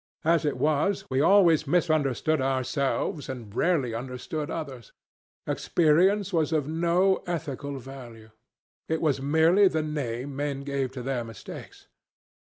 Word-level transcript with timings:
As 0.25 0.45
it 0.45 0.57
was, 0.57 1.05
we 1.11 1.21
always 1.21 1.67
misunderstood 1.67 2.41
ourselves 2.41 3.29
and 3.29 3.53
rarely 3.53 3.93
understood 3.93 4.49
others. 4.49 4.93
Experience 5.45 6.33
was 6.33 6.51
of 6.51 6.67
no 6.67 7.17
ethical 7.27 7.77
value. 7.77 8.31
It 8.89 8.99
was 8.99 9.21
merely 9.21 9.67
the 9.67 9.83
name 9.83 10.35
men 10.35 10.61
gave 10.63 10.91
to 10.93 11.03
their 11.03 11.23
mistakes. 11.23 11.87